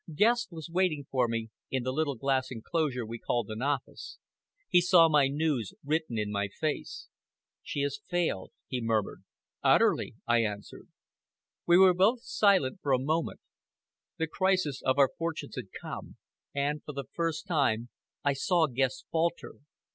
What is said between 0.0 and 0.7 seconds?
Guest was